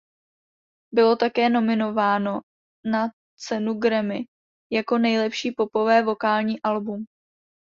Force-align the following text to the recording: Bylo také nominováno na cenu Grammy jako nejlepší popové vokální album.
Bylo 0.93 1.15
také 1.15 1.49
nominováno 1.49 2.39
na 2.91 3.07
cenu 3.37 3.73
Grammy 3.73 4.25
jako 4.71 4.97
nejlepší 4.97 5.51
popové 5.51 6.01
vokální 6.03 6.61
album. 6.61 7.05